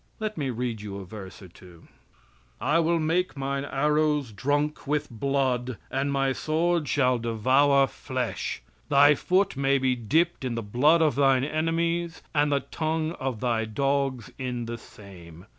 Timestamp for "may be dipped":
9.55-10.43